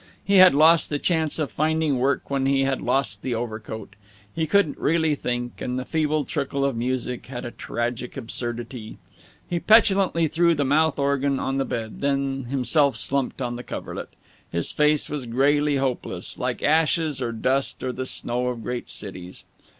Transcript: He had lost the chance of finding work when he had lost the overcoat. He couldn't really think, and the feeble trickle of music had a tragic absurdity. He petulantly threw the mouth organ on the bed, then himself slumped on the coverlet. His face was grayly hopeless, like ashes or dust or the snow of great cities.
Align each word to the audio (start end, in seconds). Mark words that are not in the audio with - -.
He 0.23 0.37
had 0.37 0.55
lost 0.55 0.89
the 0.89 0.97
chance 0.97 1.37
of 1.37 1.51
finding 1.51 1.99
work 1.99 2.31
when 2.31 2.47
he 2.47 2.63
had 2.63 2.81
lost 2.81 3.21
the 3.21 3.35
overcoat. 3.35 3.95
He 4.33 4.47
couldn't 4.47 4.79
really 4.79 5.13
think, 5.13 5.61
and 5.61 5.77
the 5.77 5.85
feeble 5.85 6.25
trickle 6.25 6.65
of 6.65 6.75
music 6.75 7.27
had 7.27 7.45
a 7.45 7.51
tragic 7.51 8.17
absurdity. 8.17 8.97
He 9.47 9.59
petulantly 9.59 10.27
threw 10.27 10.55
the 10.55 10.65
mouth 10.65 10.97
organ 10.97 11.39
on 11.39 11.59
the 11.59 11.65
bed, 11.65 12.01
then 12.01 12.45
himself 12.45 12.97
slumped 12.97 13.43
on 13.43 13.57
the 13.57 13.63
coverlet. 13.63 14.09
His 14.51 14.71
face 14.71 15.07
was 15.07 15.27
grayly 15.27 15.75
hopeless, 15.75 16.35
like 16.39 16.63
ashes 16.63 17.21
or 17.21 17.31
dust 17.31 17.83
or 17.83 17.91
the 17.91 18.07
snow 18.07 18.47
of 18.47 18.63
great 18.63 18.89
cities. 18.89 19.45